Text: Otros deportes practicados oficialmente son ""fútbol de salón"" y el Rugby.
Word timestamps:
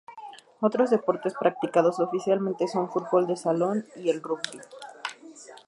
Otros 0.61 0.89
deportes 0.89 1.35
practicados 1.39 1.99
oficialmente 1.99 2.67
son 2.67 2.89
""fútbol 2.91 3.27
de 3.27 3.35
salón"" 3.37 3.85
y 3.95 4.09
el 4.09 4.23
Rugby. 4.23 4.59